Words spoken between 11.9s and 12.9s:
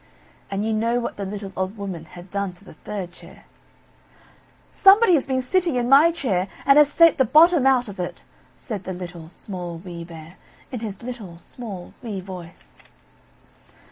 wee voice.